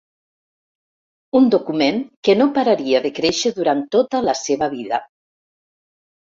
[1.39, 1.99] Un document
[2.29, 5.03] que no pararia de créixer durant tota la seva vida.